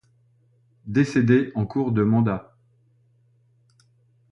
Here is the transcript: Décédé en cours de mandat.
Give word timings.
Décédé 0.87 1.51
en 1.53 1.67
cours 1.67 1.91
de 1.91 2.01
mandat. 2.01 2.57